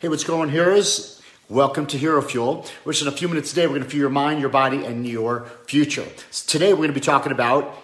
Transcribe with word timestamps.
Hey, 0.00 0.06
what's 0.06 0.22
going 0.22 0.42
on, 0.42 0.48
heroes? 0.50 1.20
Welcome 1.48 1.88
to 1.88 1.98
Hero 1.98 2.22
Fuel, 2.22 2.64
which 2.84 3.02
in 3.02 3.08
a 3.08 3.10
few 3.10 3.26
minutes 3.26 3.48
today, 3.50 3.66
we're 3.66 3.78
going 3.78 3.82
to 3.82 3.88
fuel 3.88 4.02
your 4.02 4.10
mind, 4.10 4.38
your 4.38 4.48
body, 4.48 4.84
and 4.84 5.04
your 5.04 5.46
future. 5.66 6.06
So 6.30 6.46
today, 6.46 6.72
we're 6.72 6.86
going 6.86 6.90
to 6.90 6.94
be 6.94 7.00
talking 7.00 7.32
about 7.32 7.74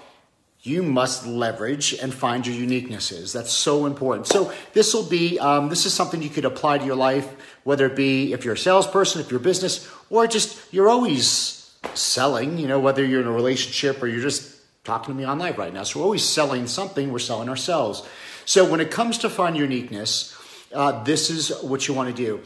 you 0.63 0.85
must 0.85 1.27
leverage 1.27 1.93
and 1.95 2.15
find 2.15 2.47
your 2.47 2.55
uniquenesses. 2.55 3.33
That's 3.33 3.51
so 3.51 3.85
important. 3.85 4.29
So 4.29 4.53
this 4.75 4.95
will 4.95 5.03
be 5.03 5.41
um, 5.41 5.71
this 5.71 5.87
is 5.87 5.93
something 5.93 6.23
you 6.23 6.29
could 6.31 6.45
apply 6.45 6.79
to 6.79 6.85
your 6.85 6.95
life, 6.95 7.29
whether 7.65 7.87
it 7.87 7.97
be 7.97 8.33
if 8.33 8.45
you're 8.45 8.55
a 8.55 8.59
salesperson, 8.59 9.21
if 9.21 9.33
you're 9.33 9.41
business, 9.41 9.91
or 10.09 10.29
just 10.29 10.73
you're 10.73 10.89
always 10.89 11.75
selling. 11.95 12.59
You 12.59 12.69
know, 12.69 12.79
whether 12.79 13.05
you're 13.05 13.23
in 13.23 13.27
a 13.27 13.33
relationship 13.33 14.01
or 14.01 14.07
you're 14.07 14.23
just 14.23 14.55
talking 14.85 15.13
to 15.13 15.19
me 15.21 15.27
online 15.27 15.55
right 15.57 15.75
now. 15.75 15.83
So 15.83 15.99
we're 15.99 16.05
always 16.05 16.25
selling 16.25 16.69
something. 16.69 17.11
We're 17.11 17.19
selling 17.19 17.49
ourselves. 17.49 18.07
So 18.45 18.71
when 18.71 18.79
it 18.79 18.93
comes 18.93 19.19
to 19.19 19.29
find 19.29 19.57
uniqueness 19.57 20.34
uh, 20.75 21.03
this 21.05 21.31
is 21.31 21.51
what 21.63 21.89
you 21.89 21.95
want 21.95 22.15
to 22.15 22.15
do. 22.15 22.41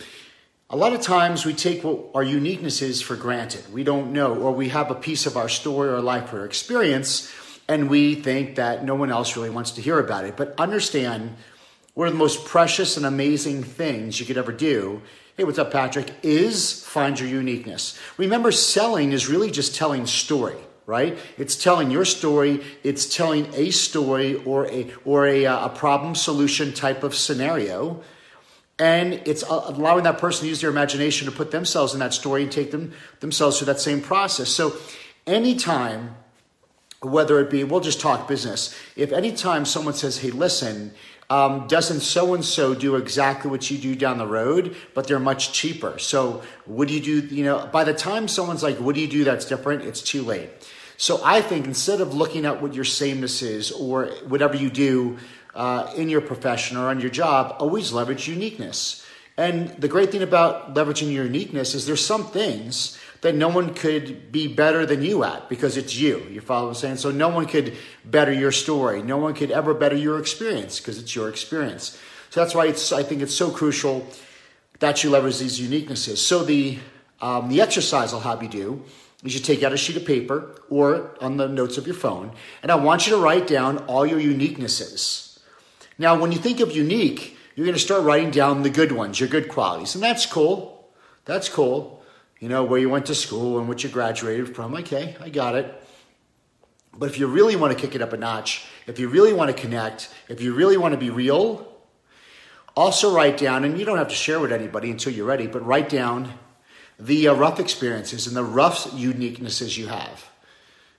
A 0.70 0.76
lot 0.76 0.92
of 0.92 1.00
times 1.00 1.46
we 1.46 1.54
take 1.54 1.82
what 1.82 1.98
our 2.14 2.22
uniqueness 2.22 2.82
is 2.82 3.00
for 3.00 3.16
granted. 3.16 3.72
We 3.72 3.84
don't 3.84 4.12
know, 4.12 4.34
or 4.34 4.52
we 4.52 4.68
have 4.68 4.90
a 4.90 4.94
piece 4.94 5.24
of 5.24 5.36
our 5.36 5.48
story 5.48 5.88
or 5.88 6.00
life 6.00 6.32
or 6.32 6.44
experience, 6.44 7.32
and 7.68 7.88
we 7.88 8.14
think 8.14 8.56
that 8.56 8.84
no 8.84 8.94
one 8.94 9.10
else 9.10 9.34
really 9.34 9.50
wants 9.50 9.70
to 9.72 9.80
hear 9.80 9.98
about 9.98 10.24
it. 10.24 10.36
But 10.36 10.54
understand, 10.58 11.36
one 11.94 12.06
of 12.06 12.12
the 12.12 12.18
most 12.18 12.44
precious 12.44 12.98
and 12.98 13.06
amazing 13.06 13.62
things 13.62 14.20
you 14.20 14.26
could 14.26 14.38
ever 14.38 14.52
do 14.52 15.02
hey, 15.36 15.44
what's 15.44 15.56
up, 15.56 15.70
Patrick, 15.70 16.12
is 16.24 16.82
find 16.82 17.20
your 17.20 17.28
uniqueness. 17.28 17.96
Remember, 18.16 18.50
selling 18.50 19.12
is 19.12 19.28
really 19.28 19.52
just 19.52 19.74
telling 19.76 20.04
story 20.04 20.56
right? 20.84 21.18
It's 21.36 21.54
telling 21.54 21.90
your 21.90 22.06
story. 22.06 22.64
It's 22.82 23.14
telling 23.14 23.52
a 23.54 23.70
story 23.70 24.36
or 24.44 24.66
a 24.68 24.90
or 25.04 25.26
a, 25.26 25.44
uh, 25.44 25.66
a 25.66 25.68
problem 25.68 26.14
solution 26.14 26.72
type 26.72 27.02
of 27.02 27.14
scenario 27.14 28.02
and 28.78 29.14
it's 29.24 29.42
allowing 29.42 30.04
that 30.04 30.18
person 30.18 30.42
to 30.42 30.48
use 30.48 30.60
their 30.60 30.70
imagination 30.70 31.26
to 31.26 31.32
put 31.32 31.50
themselves 31.50 31.94
in 31.94 32.00
that 32.00 32.14
story 32.14 32.42
and 32.44 32.52
take 32.52 32.70
them 32.70 32.92
themselves 33.20 33.58
through 33.58 33.66
that 33.66 33.80
same 33.80 34.00
process. 34.00 34.48
So 34.48 34.74
anytime 35.26 36.16
whether 37.00 37.38
it 37.40 37.48
be 37.48 37.62
we'll 37.64 37.80
just 37.80 38.00
talk 38.00 38.26
business. 38.26 38.74
If 38.96 39.12
anytime 39.12 39.64
someone 39.64 39.94
says 39.94 40.18
hey 40.18 40.30
listen 40.30 40.92
um, 41.30 41.66
doesn't 41.68 42.00
so 42.00 42.32
and 42.34 42.42
so 42.44 42.74
do 42.74 42.96
exactly 42.96 43.50
what 43.50 43.70
you 43.70 43.76
do 43.76 43.94
down 43.94 44.18
the 44.18 44.26
road 44.26 44.74
but 44.94 45.06
they're 45.06 45.20
much 45.20 45.52
cheaper? 45.52 45.98
So 45.98 46.42
what 46.64 46.88
do 46.88 46.94
you 46.94 47.00
do 47.22 47.34
you 47.34 47.44
know 47.44 47.68
by 47.72 47.84
the 47.84 47.94
time 47.94 48.26
someone's 48.28 48.62
like 48.62 48.78
what 48.78 48.94
do 48.94 49.00
you 49.00 49.08
do 49.08 49.24
that's 49.24 49.44
different? 49.44 49.84
It's 49.84 50.02
too 50.02 50.22
late. 50.22 50.50
So 50.96 51.20
i 51.24 51.40
think 51.40 51.66
instead 51.66 52.00
of 52.00 52.14
looking 52.14 52.44
at 52.44 52.60
what 52.60 52.74
your 52.74 52.84
sameness 52.84 53.42
is 53.42 53.70
or 53.70 54.06
whatever 54.26 54.56
you 54.56 54.70
do 54.70 55.18
uh, 55.58 55.92
in 55.96 56.08
your 56.08 56.20
profession 56.20 56.76
or 56.76 56.88
on 56.88 57.00
your 57.00 57.10
job, 57.10 57.56
always 57.58 57.92
leverage 57.92 58.28
uniqueness. 58.28 59.04
And 59.36 59.70
the 59.70 59.88
great 59.88 60.12
thing 60.12 60.22
about 60.22 60.72
leveraging 60.74 61.12
your 61.12 61.24
uniqueness 61.24 61.74
is 61.74 61.84
there's 61.84 62.04
some 62.04 62.24
things 62.28 62.96
that 63.22 63.34
no 63.34 63.48
one 63.48 63.74
could 63.74 64.30
be 64.30 64.46
better 64.46 64.86
than 64.86 65.02
you 65.02 65.24
at 65.24 65.48
because 65.48 65.76
it's 65.76 65.96
you. 65.96 66.24
You 66.30 66.40
follow 66.40 66.68
what 66.68 66.76
I'm 66.76 66.80
saying? 66.80 66.96
So 66.98 67.10
no 67.10 67.28
one 67.28 67.46
could 67.46 67.76
better 68.04 68.32
your 68.32 68.52
story. 68.52 69.02
No 69.02 69.18
one 69.18 69.34
could 69.34 69.50
ever 69.50 69.74
better 69.74 69.96
your 69.96 70.20
experience 70.20 70.78
because 70.78 71.00
it's 71.00 71.16
your 71.16 71.28
experience. 71.28 71.98
So 72.30 72.40
that's 72.40 72.54
why 72.54 72.66
it's, 72.66 72.92
I 72.92 73.02
think 73.02 73.20
it's 73.20 73.34
so 73.34 73.50
crucial 73.50 74.06
that 74.78 75.02
you 75.02 75.10
leverage 75.10 75.40
these 75.40 75.58
uniquenesses. 75.58 76.18
So 76.18 76.44
the, 76.44 76.78
um, 77.20 77.48
the 77.48 77.60
exercise 77.60 78.12
I'll 78.12 78.20
have 78.20 78.44
you 78.44 78.48
do 78.48 78.84
is 79.24 79.34
you 79.34 79.40
take 79.40 79.64
out 79.64 79.72
a 79.72 79.76
sheet 79.76 79.96
of 79.96 80.04
paper 80.04 80.54
or 80.70 81.16
on 81.20 81.36
the 81.36 81.48
notes 81.48 81.78
of 81.78 81.86
your 81.86 81.96
phone, 81.96 82.30
and 82.62 82.70
I 82.70 82.76
want 82.76 83.08
you 83.08 83.16
to 83.16 83.20
write 83.20 83.48
down 83.48 83.78
all 83.86 84.06
your 84.06 84.20
uniquenesses. 84.20 85.27
Now, 85.98 86.18
when 86.18 86.30
you 86.30 86.38
think 86.38 86.60
of 86.60 86.74
unique, 86.74 87.36
you're 87.56 87.66
going 87.66 87.76
to 87.76 87.82
start 87.82 88.04
writing 88.04 88.30
down 88.30 88.62
the 88.62 88.70
good 88.70 88.92
ones, 88.92 89.18
your 89.18 89.28
good 89.28 89.48
qualities. 89.48 89.96
And 89.96 90.04
that's 90.04 90.26
cool. 90.26 90.88
That's 91.24 91.48
cool. 91.48 92.02
You 92.38 92.48
know, 92.48 92.62
where 92.62 92.78
you 92.78 92.88
went 92.88 93.06
to 93.06 93.16
school 93.16 93.58
and 93.58 93.68
what 93.68 93.82
you 93.82 93.90
graduated 93.90 94.54
from. 94.54 94.74
Okay, 94.74 95.16
I 95.20 95.28
got 95.28 95.56
it. 95.56 95.74
But 96.96 97.10
if 97.10 97.18
you 97.18 97.26
really 97.26 97.56
want 97.56 97.76
to 97.76 97.80
kick 97.80 97.96
it 97.96 98.02
up 98.02 98.12
a 98.12 98.16
notch, 98.16 98.64
if 98.86 99.00
you 99.00 99.08
really 99.08 99.32
want 99.32 99.54
to 99.54 99.60
connect, 99.60 100.08
if 100.28 100.40
you 100.40 100.54
really 100.54 100.76
want 100.76 100.92
to 100.92 100.98
be 100.98 101.10
real, 101.10 101.66
also 102.76 103.12
write 103.12 103.36
down, 103.36 103.64
and 103.64 103.76
you 103.78 103.84
don't 103.84 103.98
have 103.98 104.08
to 104.08 104.14
share 104.14 104.38
with 104.38 104.52
anybody 104.52 104.90
until 104.90 105.12
you're 105.12 105.26
ready, 105.26 105.48
but 105.48 105.66
write 105.66 105.88
down 105.88 106.32
the 106.98 107.26
uh, 107.26 107.34
rough 107.34 107.58
experiences 107.58 108.28
and 108.28 108.36
the 108.36 108.44
rough 108.44 108.84
uniquenesses 108.92 109.76
you 109.76 109.88
have. 109.88 110.30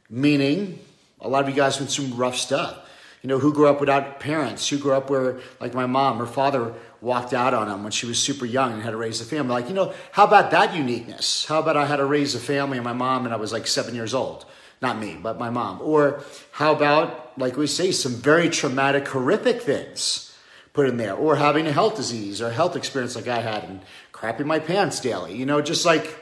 Meaning, 0.10 0.80
a 1.22 1.30
lot 1.30 1.44
of 1.44 1.50
you 1.50 1.56
guys 1.56 1.80
went 1.80 1.90
through 1.90 2.08
rough 2.08 2.36
stuff 2.36 2.89
you 3.22 3.28
know, 3.28 3.40
who 3.40 3.53
grew 3.53 3.68
up 3.68 3.80
without 3.80 4.19
parents, 4.19 4.68
who 4.69 4.78
grew 4.78 4.94
up 4.94 5.09
where, 5.09 5.40
like 5.59 5.74
my 5.74 5.85
mom, 5.85 6.19
her 6.19 6.25
father 6.25 6.74
walked 7.02 7.34
out 7.34 7.53
on 7.53 7.68
them 7.68 7.84
when 7.84 7.91
she 7.91 8.06
was 8.06 8.18
super 8.18 8.46
young 8.46 8.74
and 8.74 8.81
had 8.81 8.91
to 8.91 8.97
raise 8.97 9.19
a 9.19 9.25
family. 9.25 9.53
Like, 9.53 9.68
you 9.68 9.74
know, 9.74 9.94
how 10.12 10.25
about 10.25 10.52
that 10.52 10.74
uniqueness? 10.75 11.46
How 11.46 11.59
about 11.59 11.78
I 11.78 11.85
had 11.85 11.97
to 11.97 12.06
raise 12.06 12.35
a 12.35 12.40
family 12.40 12.78
and 12.78 12.85
my 12.85 12.94
mom 12.94 13.25
and 13.25 13.34
I 13.34 13.38
was 13.38 13.52
like 13.52 13.68
seven 13.68 13.96
years 13.96 14.13
old? 14.13 14.46
Not 14.81 14.97
me, 15.00 15.18
but 15.22 15.38
my 15.38 15.50
mom. 15.50 15.81
Or 15.81 16.24
how 16.52 16.74
about, 16.74 17.38
like 17.38 17.57
we 17.57 17.68
say, 17.68 17.91
some 17.91 18.13
very 18.13 18.50
traumatic, 18.50 19.07
horrific 19.07 19.62
things 19.62 20.34
put 20.72 20.88
in 20.88 20.96
there? 20.96 21.13
Or 21.13 21.36
having 21.36 21.68
a 21.68 21.74
health 21.74 21.97
disease 21.97 22.41
or 22.41 22.47
a 22.47 22.53
health 22.53 22.78
experience 22.78 23.16
like 23.16 23.28
I 23.28 23.41
had 23.41 23.66
and 23.66 23.81
crapping 24.13 24.46
my 24.46 24.59
pants 24.59 25.01
daily. 25.01 25.36
You 25.36 25.46
know, 25.46 25.62
just 25.62 25.86
like, 25.86 26.18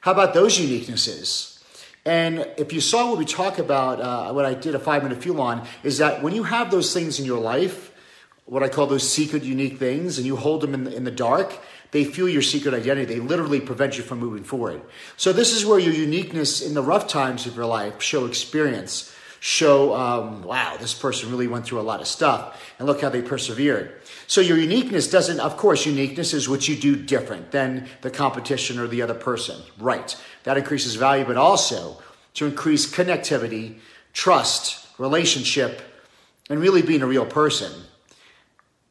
how 0.00 0.10
about 0.10 0.34
those 0.34 0.58
uniquenesses? 0.58 1.55
And 2.06 2.46
if 2.56 2.72
you 2.72 2.80
saw 2.80 3.10
what 3.10 3.18
we 3.18 3.24
talk 3.24 3.58
about, 3.58 4.00
uh, 4.00 4.32
what 4.32 4.46
I 4.46 4.54
did 4.54 4.76
a 4.76 4.78
five 4.78 5.02
minute 5.02 5.20
fuel 5.20 5.42
on, 5.42 5.66
is 5.82 5.98
that 5.98 6.22
when 6.22 6.34
you 6.34 6.44
have 6.44 6.70
those 6.70 6.94
things 6.94 7.18
in 7.18 7.26
your 7.26 7.40
life, 7.40 7.92
what 8.44 8.62
I 8.62 8.68
call 8.68 8.86
those 8.86 9.06
secret, 9.06 9.42
unique 9.42 9.78
things, 9.78 10.16
and 10.16 10.26
you 10.26 10.36
hold 10.36 10.60
them 10.60 10.72
in 10.72 10.84
the, 10.84 10.94
in 10.94 11.02
the 11.02 11.10
dark, 11.10 11.58
they 11.90 12.04
fuel 12.04 12.28
your 12.28 12.42
secret 12.42 12.74
identity. 12.74 13.14
They 13.14 13.20
literally 13.20 13.60
prevent 13.60 13.96
you 13.96 14.04
from 14.04 14.20
moving 14.20 14.44
forward. 14.44 14.82
So 15.16 15.32
this 15.32 15.52
is 15.52 15.66
where 15.66 15.80
your 15.80 15.94
uniqueness 15.94 16.62
in 16.62 16.74
the 16.74 16.82
rough 16.82 17.08
times 17.08 17.44
of 17.46 17.56
your 17.56 17.66
life 17.66 18.00
show 18.00 18.24
experience, 18.26 19.12
show, 19.40 19.94
um, 19.94 20.42
wow, 20.42 20.76
this 20.78 20.94
person 20.94 21.30
really 21.30 21.46
went 21.46 21.64
through 21.64 21.80
a 21.80 21.82
lot 21.82 22.00
of 22.00 22.06
stuff, 22.06 22.62
and 22.78 22.86
look 22.86 23.00
how 23.00 23.08
they 23.08 23.22
persevered. 23.22 24.00
So 24.26 24.40
your 24.40 24.58
uniqueness 24.58 25.08
doesn't, 25.08 25.40
of 25.40 25.56
course, 25.56 25.86
uniqueness 25.86 26.34
is 26.34 26.48
what 26.48 26.68
you 26.68 26.76
do 26.76 26.96
different 26.96 27.52
than 27.52 27.88
the 28.02 28.10
competition 28.10 28.78
or 28.78 28.86
the 28.86 29.02
other 29.02 29.14
person. 29.14 29.60
Right. 29.78 30.16
That 30.44 30.56
increases 30.56 30.94
value, 30.94 31.24
but 31.24 31.36
also 31.36 32.02
to 32.34 32.46
increase 32.46 32.90
connectivity, 32.90 33.78
trust, 34.12 34.86
relationship, 34.98 35.82
and 36.50 36.60
really 36.60 36.82
being 36.82 37.02
a 37.02 37.06
real 37.06 37.26
person. 37.26 37.72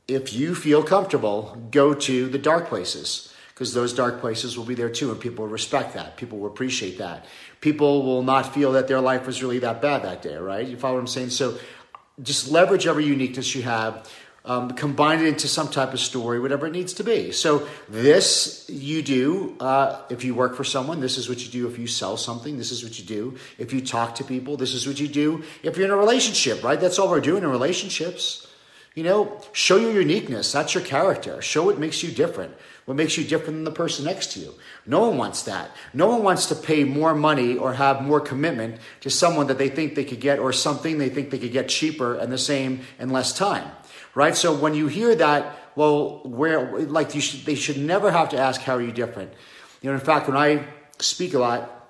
If 0.08 0.34
you 0.34 0.56
feel 0.56 0.84
comfortable, 0.84 1.68
go 1.72 1.94
to 1.94 2.28
the 2.28 2.38
dark 2.38 2.68
places 2.68 3.34
because 3.56 3.74
those 3.74 3.94
dark 3.94 4.20
places 4.20 4.58
will 4.58 4.66
be 4.66 4.76
there 4.76 4.90
too, 4.90 5.12
and 5.12 5.20
people 5.20 5.46
will 5.46 5.52
respect 5.52 5.94
that. 5.96 6.18
People 6.18 6.40
will 6.40 6.48
appreciate 6.48 6.98
that. 6.98 7.26
People 7.62 8.04
will 8.04 8.22
not 8.22 8.54
feel 8.54 8.74
that 8.74 8.88
their 8.88 9.00
life 9.00 9.26
was 9.26 9.42
really 9.42 9.60
that 9.60 9.82
bad 9.82 10.04
that 10.04 10.22
day, 10.22 10.36
right? 10.36 10.68
You 10.68 10.78
follow 10.78 10.96
what 10.96 11.00
I'm 11.00 11.08
saying? 11.08 11.30
So 11.30 11.58
just 12.22 12.52
leverage 12.52 12.86
every 12.86 13.06
uniqueness 13.06 13.56
you 13.56 13.64
have 13.64 14.08
um, 14.46 14.72
combine 14.72 15.20
it 15.20 15.28
into 15.28 15.48
some 15.48 15.70
type 15.70 15.94
of 15.94 16.00
story, 16.00 16.40
whatever 16.40 16.68
it 16.68 16.72
needs 16.72 16.94
to 16.94 17.04
be. 17.04 17.32
So, 17.32 17.68
this 17.90 18.70
you 18.70 19.02
do 19.02 19.56
uh, 19.60 20.02
if 20.10 20.24
you 20.24 20.36
work 20.36 20.56
for 20.56 20.64
someone, 20.64 21.00
this 21.00 21.18
is 21.18 21.28
what 21.28 21.44
you 21.44 21.52
do 21.52 21.68
if 21.68 21.80
you 21.80 21.88
sell 21.88 22.16
something, 22.16 22.58
this 22.58 22.72
is 22.72 22.84
what 22.84 23.00
you 23.00 23.06
do 23.06 23.38
if 23.58 23.74
you 23.74 23.82
talk 23.82 24.16
to 24.16 24.24
people, 24.24 24.56
this 24.56 24.74
is 24.74 24.86
what 24.86 25.00
you 25.00 25.08
do 25.08 25.44
if 25.64 25.78
you're 25.78 25.88
in 25.88 25.92
a 25.92 25.98
relationship, 25.98 26.64
right? 26.64 26.80
That's 26.80 27.00
all 27.00 27.10
we're 27.10 27.22
doing 27.22 27.44
in 27.44 27.50
relationships. 27.50 28.48
You 28.94 29.04
know, 29.04 29.42
show 29.52 29.76
your 29.76 29.92
uniqueness. 29.92 30.54
That's 30.54 30.74
your 30.74 30.84
character. 30.84 31.42
Show 31.42 31.66
what 31.66 31.80
makes 31.80 32.02
you 32.02 32.12
different. 32.12 32.56
What 32.86 32.98
makes 32.98 33.18
you 33.18 33.24
different 33.24 33.56
than 33.56 33.64
the 33.64 33.72
person 33.72 34.06
next 34.06 34.34
to 34.34 34.40
you. 34.40 34.54
No 34.86 35.08
one 35.08 35.18
wants 35.18 35.44
that. 35.44 35.72
No 35.94 36.08
one 36.08 36.22
wants 36.22 36.46
to 36.48 36.56
pay 36.56 36.84
more 36.84 37.16
money 37.16 37.58
or 37.58 37.74
have 37.74 38.04
more 38.04 38.22
commitment 38.22 38.78
to 39.02 39.10
someone 39.10 39.48
that 39.48 39.58
they 39.58 39.70
think 39.70 39.96
they 39.96 40.06
could 40.06 40.20
get 40.20 40.38
or 40.38 40.54
something 40.54 41.00
they 41.00 41.10
think 41.10 41.32
they 41.32 41.40
could 41.40 41.52
get 41.52 41.68
cheaper 41.68 42.14
and 42.16 42.32
the 42.32 42.38
same 42.38 42.82
in 43.00 43.10
less 43.10 43.34
time 43.34 43.72
right? 44.16 44.36
So 44.36 44.56
when 44.56 44.74
you 44.74 44.88
hear 44.88 45.14
that, 45.16 45.60
well, 45.76 46.22
where 46.24 46.80
like 46.82 47.14
you 47.14 47.22
should, 47.22 47.46
they 47.46 47.56
should 47.56 47.78
never 47.78 48.10
have 48.10 48.30
to 48.30 48.38
ask 48.38 48.62
how 48.62 48.76
are 48.76 48.82
you 48.82 48.94
different. 48.94 49.32
You 49.82 49.92
know, 49.92 49.96
in 49.96 50.02
fact, 50.02 50.28
when 50.28 50.38
I 50.38 50.66
speak 51.00 51.34
a 51.34 51.40
lot 51.40 51.85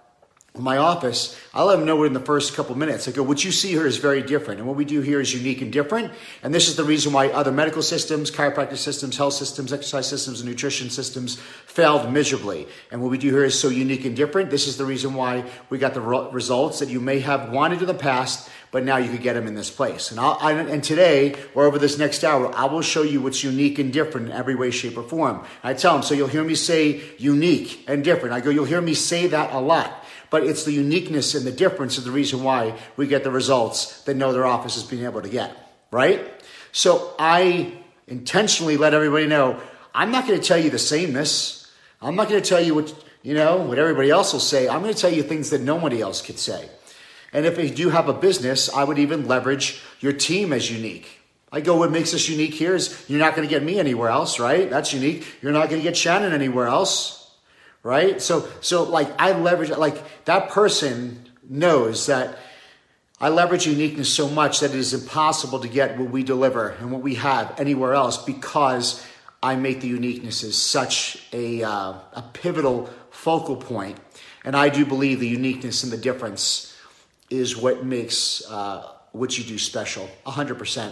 my 0.63 0.77
office, 0.77 1.39
I 1.53 1.63
let 1.63 1.77
them 1.77 1.85
know 1.85 2.03
in 2.03 2.13
the 2.13 2.19
first 2.19 2.55
couple 2.55 2.75
minutes. 2.75 3.07
I 3.07 3.11
go, 3.11 3.23
what 3.23 3.43
you 3.43 3.51
see 3.51 3.69
here 3.69 3.87
is 3.87 3.97
very 3.97 4.21
different, 4.21 4.59
and 4.59 4.67
what 4.67 4.77
we 4.77 4.85
do 4.85 5.01
here 5.01 5.19
is 5.19 5.33
unique 5.33 5.61
and 5.61 5.71
different. 5.71 6.11
And 6.43 6.53
this 6.53 6.67
is 6.67 6.75
the 6.75 6.83
reason 6.83 7.13
why 7.13 7.29
other 7.29 7.51
medical 7.51 7.81
systems, 7.81 8.31
chiropractic 8.31 8.77
systems, 8.77 9.17
health 9.17 9.33
systems, 9.33 9.73
exercise 9.73 10.07
systems, 10.07 10.41
and 10.41 10.49
nutrition 10.49 10.89
systems 10.89 11.35
failed 11.65 12.11
miserably. 12.11 12.67
And 12.91 13.01
what 13.01 13.11
we 13.11 13.17
do 13.17 13.29
here 13.29 13.43
is 13.43 13.59
so 13.59 13.69
unique 13.69 14.05
and 14.05 14.15
different. 14.15 14.49
This 14.49 14.67
is 14.67 14.77
the 14.77 14.85
reason 14.85 15.13
why 15.13 15.43
we 15.69 15.77
got 15.77 15.93
the 15.93 16.01
results 16.01 16.79
that 16.79 16.89
you 16.89 16.99
may 16.99 17.19
have 17.19 17.51
wanted 17.51 17.81
in 17.81 17.87
the 17.87 17.93
past, 17.93 18.49
but 18.71 18.83
now 18.83 18.97
you 18.97 19.09
could 19.09 19.21
get 19.21 19.33
them 19.33 19.47
in 19.47 19.55
this 19.55 19.69
place. 19.69 20.11
And, 20.11 20.19
I, 20.19 20.51
and 20.51 20.83
today, 20.83 21.35
or 21.53 21.65
over 21.65 21.79
this 21.79 21.97
next 21.97 22.23
hour, 22.23 22.53
I 22.53 22.65
will 22.65 22.81
show 22.81 23.03
you 23.03 23.21
what's 23.21 23.43
unique 23.43 23.79
and 23.79 23.93
different 23.93 24.27
in 24.27 24.33
every 24.33 24.55
way, 24.55 24.71
shape, 24.71 24.97
or 24.97 25.03
form. 25.03 25.45
I 25.63 25.73
tell 25.73 25.93
them, 25.93 26.03
so 26.03 26.13
you'll 26.13 26.27
hear 26.27 26.43
me 26.43 26.55
say 26.55 27.01
unique 27.17 27.85
and 27.87 28.03
different. 28.03 28.33
I 28.33 28.41
go, 28.41 28.49
you'll 28.49 28.65
hear 28.65 28.81
me 28.81 28.93
say 28.93 29.27
that 29.27 29.53
a 29.53 29.59
lot. 29.59 30.04
But 30.29 30.43
it's 30.43 30.63
the 30.63 30.71
uniqueness 30.71 31.35
and 31.35 31.45
the 31.45 31.51
difference 31.51 31.97
of 31.97 32.03
the 32.03 32.11
reason 32.11 32.43
why 32.43 32.77
we 32.97 33.07
get 33.07 33.23
the 33.23 33.31
results 33.31 34.01
that 34.03 34.15
no 34.15 34.29
other 34.29 34.45
office 34.45 34.77
is 34.77 34.83
being 34.83 35.05
able 35.05 35.21
to 35.21 35.29
get, 35.29 35.55
right? 35.91 36.21
So 36.71 37.13
I 37.19 37.73
intentionally 38.07 38.77
let 38.77 38.93
everybody 38.93 39.27
know 39.27 39.59
I'm 39.93 40.11
not 40.11 40.27
going 40.27 40.39
to 40.39 40.45
tell 40.45 40.57
you 40.57 40.69
the 40.69 40.77
sameness. 40.77 41.71
I'm 42.01 42.15
not 42.15 42.27
going 42.27 42.41
to 42.41 42.47
tell 42.47 42.59
you 42.59 42.75
what, 42.75 42.93
you 43.23 43.33
know, 43.33 43.57
what 43.57 43.79
everybody 43.79 44.09
else 44.09 44.33
will 44.33 44.41
say. 44.41 44.67
I'm 44.67 44.81
going 44.81 44.93
to 44.93 44.99
tell 44.99 45.11
you 45.11 45.23
things 45.23 45.51
that 45.51 45.61
nobody 45.61 46.01
else 46.01 46.21
could 46.21 46.37
say. 46.37 46.69
And 47.31 47.45
if 47.45 47.57
you 47.57 47.69
do 47.69 47.89
have 47.89 48.09
a 48.09 48.13
business, 48.13 48.69
I 48.69 48.83
would 48.83 48.99
even 48.99 49.25
leverage 49.25 49.81
your 50.01 50.11
team 50.11 50.51
as 50.51 50.69
unique. 50.69 51.19
I 51.51 51.61
go, 51.61 51.77
what 51.77 51.91
makes 51.91 52.13
us 52.13 52.27
unique 52.27 52.53
here 52.53 52.75
is 52.75 53.05
you're 53.07 53.19
not 53.19 53.35
going 53.35 53.47
to 53.47 53.53
get 53.53 53.63
me 53.63 53.79
anywhere 53.79 54.09
else, 54.09 54.39
right? 54.39 54.69
That's 54.69 54.93
unique. 54.93 55.25
You're 55.41 55.53
not 55.53 55.69
going 55.69 55.81
to 55.81 55.83
get 55.83 55.95
Shannon 55.95 56.33
anywhere 56.33 56.67
else, 56.67 57.24
right? 57.85 58.19
So, 58.19 58.47
so 58.61 58.81
like 58.81 59.09
I 59.19 59.37
leverage, 59.39 59.69
like 59.69 60.25
that 60.25 60.49
person 60.49 61.29
knows 61.47 62.07
that 62.07 62.39
I 63.21 63.29
leverage 63.29 63.67
uniqueness 63.67 64.11
so 64.11 64.27
much 64.27 64.61
that 64.61 64.71
it 64.71 64.75
is 64.75 64.95
impossible 64.95 65.59
to 65.59 65.67
get 65.67 65.99
what 65.99 66.09
we 66.09 66.23
deliver 66.23 66.69
and 66.69 66.91
what 66.91 67.03
we 67.03 67.13
have 67.15 67.57
anywhere 67.59 67.93
else 67.93 68.17
because 68.17 69.05
I 69.43 69.55
make 69.55 69.81
the 69.81 69.87
uniqueness 69.87 70.43
as 70.43 70.57
such 70.57 71.27
a, 71.31 71.61
uh, 71.61 71.93
a 72.13 72.23
pivotal 72.33 72.89
focal 73.11 73.55
point. 73.55 73.99
And 74.43 74.55
I 74.55 74.69
do 74.69 74.83
believe 74.83 75.19
the 75.19 75.27
uniqueness 75.27 75.83
and 75.83 75.93
the 75.93 75.97
difference 75.97 76.75
is 77.29 77.55
what 77.55 77.85
makes 77.85 78.43
uh, 78.49 78.93
what 79.11 79.37
you 79.37 79.43
do 79.43 79.59
special, 79.59 80.09
100%. 80.25 80.85
You 80.87 80.91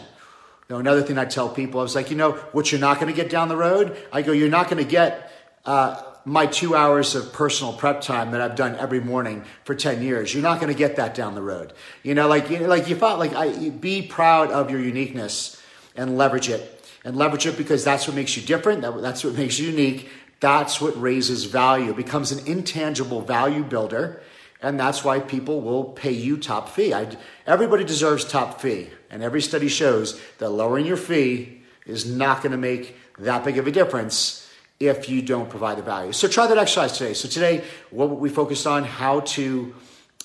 know, 0.69 0.77
another 0.77 1.01
thing 1.01 1.17
I 1.17 1.25
tell 1.25 1.49
people, 1.49 1.79
I 1.79 1.83
was 1.83 1.95
like, 1.95 2.11
you 2.11 2.17
know, 2.17 2.33
what 2.51 2.71
you're 2.71 2.79
not 2.79 2.99
going 2.99 3.11
to 3.11 3.19
get 3.19 3.31
down 3.31 3.47
the 3.47 3.57
road? 3.57 3.97
I 4.11 4.21
go, 4.21 4.31
you're 4.31 4.47
not 4.47 4.69
going 4.69 4.83
to 4.83 4.89
get 4.89 5.31
uh, 5.65 6.01
my 6.25 6.45
two 6.45 6.75
hours 6.75 7.15
of 7.15 7.33
personal 7.33 7.73
prep 7.73 8.01
time 8.01 8.31
that 8.31 8.41
I've 8.41 8.55
done 8.55 8.75
every 8.75 9.01
morning 9.01 9.43
for 9.65 9.75
10 9.75 10.01
years. 10.01 10.33
You're 10.33 10.43
not 10.43 10.61
going 10.61 10.71
to 10.71 10.77
get 10.77 10.95
that 10.95 11.15
down 11.15 11.35
the 11.35 11.41
road. 11.41 11.73
You 12.01 12.15
know, 12.15 12.27
like, 12.27 12.49
you 12.49 12.59
know, 12.59 12.67
like 12.67 12.87
you 12.87 12.95
thought, 12.95 13.19
like, 13.19 13.33
I, 13.33 13.69
be 13.69 14.01
proud 14.01 14.49
of 14.51 14.71
your 14.71 14.79
uniqueness 14.79 15.61
and 15.95 16.17
leverage 16.17 16.49
it. 16.49 16.69
And 17.05 17.17
leverage 17.17 17.45
it 17.45 17.57
because 17.57 17.83
that's 17.83 18.07
what 18.07 18.15
makes 18.15 18.37
you 18.37 18.43
different. 18.43 18.81
That, 18.81 19.01
that's 19.01 19.25
what 19.25 19.35
makes 19.35 19.59
you 19.59 19.69
unique. 19.69 20.09
That's 20.39 20.79
what 20.79 20.99
raises 21.01 21.43
value. 21.43 21.91
It 21.91 21.97
becomes 21.97 22.31
an 22.31 22.47
intangible 22.47 23.21
value 23.21 23.63
builder. 23.63 24.21
And 24.61 24.79
that's 24.79 25.03
why 25.03 25.19
people 25.19 25.59
will 25.59 25.83
pay 25.83 26.13
you 26.13 26.37
top 26.37 26.69
fee. 26.69 26.93
I, 26.93 27.17
everybody 27.45 27.83
deserves 27.83 28.23
top 28.23 28.61
fee. 28.61 28.89
And 29.09 29.21
every 29.21 29.41
study 29.41 29.67
shows 29.67 30.19
that 30.37 30.49
lowering 30.49 30.85
your 30.85 30.95
fee 30.95 31.63
is 31.85 32.05
not 32.05 32.41
going 32.41 32.53
to 32.53 32.57
make 32.57 32.95
that 33.19 33.43
big 33.43 33.57
of 33.57 33.67
a 33.67 33.71
difference 33.71 34.43
if 34.79 35.09
you 35.09 35.21
don't 35.21 35.49
provide 35.49 35.77
the 35.77 35.81
value. 35.81 36.11
So 36.11 36.27
try 36.27 36.47
that 36.47 36.57
exercise 36.57 36.97
today. 36.97 37.13
So 37.13 37.29
today, 37.29 37.63
what 37.89 38.19
we 38.19 38.29
focused 38.29 38.67
on 38.67 38.83
how 38.83 39.21
to 39.21 39.73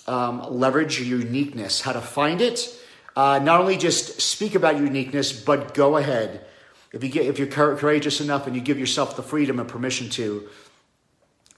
um, 0.09 0.43
leverage 0.51 1.01
your 1.01 1.21
uniqueness, 1.21 1.81
how 1.81 1.93
to 1.93 2.01
find 2.01 2.41
it. 2.41 2.75
Uh, 3.15 3.39
not 3.39 3.61
only 3.61 3.77
just 3.77 4.21
speak 4.21 4.55
about 4.55 4.79
uniqueness, 4.79 5.33
but 5.33 5.75
go 5.75 5.97
ahead. 5.97 6.47
If 6.93 7.05
you 7.05 7.11
get, 7.11 7.27
if 7.27 7.39
you're 7.39 7.49
courageous 7.49 8.21
enough 8.21 8.47
and 8.47 8.57
you 8.57 8.63
give 8.63 8.79
yourself 8.79 9.17
the 9.17 9.23
freedom 9.23 9.61
and 9.61 9.69
permission 9.69 10.09
to, 10.11 10.49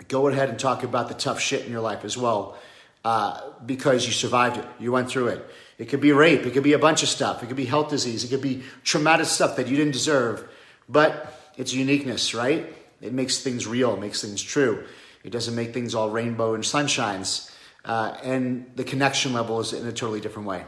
go 0.08 0.26
ahead 0.28 0.48
and 0.48 0.58
talk 0.58 0.82
about 0.82 1.08
the 1.08 1.14
tough 1.14 1.40
shit 1.40 1.64
in 1.64 1.70
your 1.70 1.80
life 1.80 2.04
as 2.04 2.18
well, 2.18 2.58
uh, 3.04 3.40
because 3.64 4.06
you 4.06 4.12
survived 4.12 4.56
it, 4.56 4.64
you 4.80 4.90
went 4.90 5.08
through 5.08 5.28
it. 5.28 5.46
It 5.78 5.88
could 5.88 6.00
be 6.00 6.12
rape, 6.12 6.44
it 6.44 6.52
could 6.52 6.64
be 6.64 6.72
a 6.72 6.78
bunch 6.78 7.02
of 7.02 7.08
stuff, 7.08 7.42
it 7.42 7.46
could 7.46 7.56
be 7.56 7.64
health 7.64 7.90
disease, 7.90 8.24
it 8.24 8.28
could 8.28 8.42
be 8.42 8.62
traumatic 8.82 9.26
stuff 9.26 9.56
that 9.56 9.68
you 9.68 9.76
didn't 9.76 9.92
deserve, 9.92 10.46
but 10.88 11.52
it's 11.56 11.72
uniqueness, 11.72 12.34
right? 12.34 12.74
It 13.00 13.12
makes 13.12 13.38
things 13.38 13.66
real, 13.66 13.94
it 13.94 14.00
makes 14.00 14.22
things 14.22 14.42
true. 14.42 14.84
It 15.24 15.30
doesn't 15.30 15.54
make 15.54 15.74
things 15.74 15.94
all 15.94 16.10
rainbow 16.10 16.54
and 16.54 16.64
sunshines. 16.64 17.50
Uh, 17.84 18.16
and 18.22 18.70
the 18.76 18.84
connection 18.84 19.32
level 19.32 19.60
is 19.60 19.72
in 19.72 19.86
a 19.86 19.92
totally 19.92 20.20
different 20.20 20.48
way. 20.48 20.64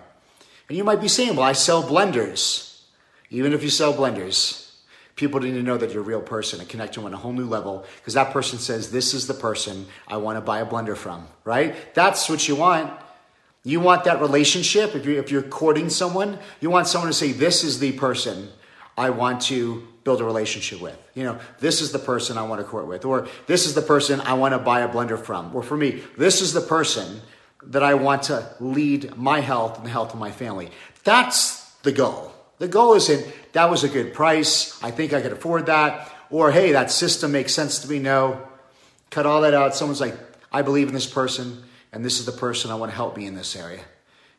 And 0.68 0.78
you 0.78 0.84
might 0.84 1.00
be 1.00 1.08
saying, 1.08 1.36
well, 1.36 1.44
I 1.44 1.52
sell 1.52 1.82
blenders. 1.82 2.80
Even 3.30 3.52
if 3.52 3.62
you 3.62 3.70
sell 3.70 3.94
blenders, 3.94 4.70
people 5.16 5.40
need 5.40 5.52
to 5.52 5.62
know 5.62 5.76
that 5.76 5.92
you're 5.92 6.02
a 6.02 6.06
real 6.06 6.20
person 6.20 6.60
and 6.60 6.68
connect 6.68 6.94
to 6.94 7.04
on 7.04 7.12
a 7.12 7.16
whole 7.16 7.32
new 7.32 7.46
level 7.46 7.84
because 7.96 8.14
that 8.14 8.32
person 8.32 8.58
says, 8.58 8.90
this 8.90 9.14
is 9.14 9.26
the 9.26 9.34
person 9.34 9.86
I 10.08 10.18
want 10.18 10.36
to 10.36 10.40
buy 10.40 10.60
a 10.60 10.66
blender 10.66 10.96
from, 10.96 11.26
right? 11.44 11.74
That's 11.94 12.28
what 12.28 12.46
you 12.48 12.56
want. 12.56 12.92
You 13.64 13.80
want 13.80 14.04
that 14.04 14.20
relationship. 14.20 14.94
If 14.94 15.06
you're, 15.06 15.18
if 15.18 15.30
you're 15.30 15.42
courting 15.42 15.88
someone, 15.88 16.38
you 16.60 16.70
want 16.70 16.88
someone 16.88 17.10
to 17.10 17.16
say, 17.16 17.32
this 17.32 17.64
is 17.64 17.78
the 17.78 17.92
person 17.92 18.48
I 18.96 19.10
want 19.10 19.42
to 19.42 19.86
build 20.04 20.20
a 20.20 20.24
relationship 20.24 20.80
with. 20.80 20.98
You 21.14 21.24
know, 21.24 21.38
this 21.60 21.80
is 21.80 21.92
the 21.92 21.98
person 21.98 22.36
I 22.36 22.42
want 22.42 22.60
to 22.60 22.66
court 22.66 22.86
with, 22.86 23.04
or 23.04 23.28
this 23.46 23.66
is 23.66 23.74
the 23.74 23.82
person 23.82 24.20
I 24.20 24.34
want 24.34 24.52
to 24.52 24.58
buy 24.58 24.80
a 24.80 24.88
blender 24.88 25.18
from. 25.18 25.54
Or 25.54 25.62
for 25.62 25.76
me, 25.76 26.02
this 26.18 26.40
is 26.40 26.52
the 26.52 26.60
person 26.60 27.20
that 27.64 27.82
I 27.82 27.94
want 27.94 28.24
to 28.24 28.48
lead 28.60 29.16
my 29.16 29.40
health 29.40 29.76
and 29.76 29.86
the 29.86 29.90
health 29.90 30.12
of 30.12 30.20
my 30.20 30.30
family. 30.30 30.70
That's 31.04 31.64
the 31.82 31.92
goal. 31.92 32.32
The 32.58 32.68
goal 32.68 32.94
isn't 32.94 33.26
that 33.52 33.70
was 33.70 33.84
a 33.84 33.88
good 33.88 34.14
price. 34.14 34.82
I 34.82 34.90
think 34.90 35.12
I 35.12 35.20
could 35.20 35.32
afford 35.32 35.66
that. 35.66 36.10
Or 36.30 36.50
hey, 36.50 36.72
that 36.72 36.90
system 36.90 37.32
makes 37.32 37.54
sense 37.54 37.80
to 37.80 37.88
me. 37.88 37.98
No, 37.98 38.40
cut 39.10 39.26
all 39.26 39.42
that 39.42 39.54
out. 39.54 39.74
Someone's 39.74 40.00
like, 40.00 40.16
I 40.50 40.62
believe 40.62 40.88
in 40.88 40.94
this 40.94 41.06
person, 41.06 41.62
and 41.92 42.04
this 42.04 42.18
is 42.18 42.26
the 42.26 42.32
person 42.32 42.70
I 42.70 42.74
want 42.74 42.90
to 42.90 42.96
help 42.96 43.16
me 43.16 43.26
in 43.26 43.34
this 43.34 43.54
area. 43.54 43.82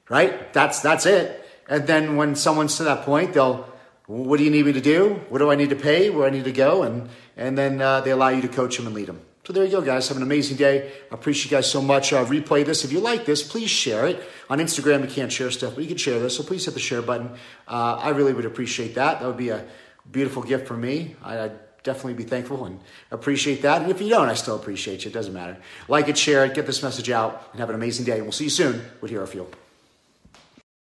Right? 0.09 0.51
That's 0.53 0.81
that's 0.81 1.05
it. 1.05 1.45
And 1.69 1.87
then 1.87 2.17
when 2.17 2.35
someone's 2.35 2.77
to 2.77 2.83
that 2.85 3.05
point, 3.05 3.33
they'll 3.33 3.67
what 4.13 4.37
do 4.37 4.43
you 4.43 4.51
need 4.51 4.65
me 4.65 4.73
to 4.73 4.81
do? 4.81 5.21
What 5.29 5.39
do 5.39 5.49
I 5.49 5.55
need 5.55 5.69
to 5.69 5.75
pay? 5.75 6.09
Where 6.09 6.27
I 6.27 6.29
need 6.29 6.43
to 6.43 6.51
go? 6.51 6.83
And, 6.83 7.09
and 7.35 7.57
then 7.57 7.81
uh, 7.81 8.01
they 8.01 8.11
allow 8.11 8.29
you 8.29 8.41
to 8.43 8.47
coach 8.47 8.77
them 8.77 8.85
and 8.85 8.95
lead 8.95 9.07
them. 9.07 9.21
So 9.45 9.53
there 9.53 9.65
you 9.65 9.71
go, 9.71 9.81
guys. 9.81 10.07
Have 10.07 10.17
an 10.17 10.23
amazing 10.23 10.55
day. 10.55 10.91
I 11.11 11.15
appreciate 11.15 11.51
you 11.51 11.57
guys 11.57 11.69
so 11.69 11.81
much. 11.81 12.13
Uh, 12.13 12.23
replay 12.25 12.63
this. 12.63 12.85
If 12.85 12.91
you 12.91 12.99
like 12.99 13.25
this, 13.25 13.41
please 13.41 13.69
share 13.69 14.05
it. 14.07 14.23
On 14.49 14.59
Instagram, 14.59 15.01
you 15.01 15.07
can't 15.07 15.31
share 15.31 15.49
stuff, 15.51 15.73
but 15.75 15.83
you 15.83 15.87
can 15.87 15.97
share 15.97 16.19
this. 16.19 16.37
So 16.37 16.43
please 16.43 16.63
hit 16.63 16.75
the 16.75 16.79
share 16.79 17.01
button. 17.01 17.31
Uh, 17.67 17.95
I 17.95 18.09
really 18.09 18.33
would 18.33 18.45
appreciate 18.45 18.95
that. 18.95 19.19
That 19.19 19.25
would 19.25 19.37
be 19.37 19.49
a 19.49 19.65
beautiful 20.09 20.43
gift 20.43 20.67
for 20.67 20.77
me. 20.77 21.15
I, 21.23 21.47
would 21.47 21.59
definitely 21.81 22.13
be 22.13 22.23
thankful 22.23 22.65
and 22.65 22.79
appreciate 23.11 23.63
that. 23.63 23.81
And 23.81 23.91
if 23.91 23.99
you 23.99 24.09
don't, 24.09 24.29
I 24.29 24.35
still 24.35 24.55
appreciate 24.55 25.03
you. 25.03 25.11
It 25.11 25.13
doesn't 25.13 25.33
matter. 25.33 25.57
Like 25.89 26.07
it, 26.07 26.17
share 26.17 26.45
it, 26.45 26.53
get 26.53 26.65
this 26.65 26.81
message 26.81 27.09
out, 27.09 27.49
and 27.51 27.59
have 27.59 27.69
an 27.69 27.75
amazing 27.75 28.05
day. 28.05 28.13
And 28.13 28.23
we'll 28.23 28.31
see 28.31 28.45
you 28.45 28.49
soon 28.49 28.81
with 29.01 29.11
Hero 29.11 29.27
Fuel. 29.27 29.49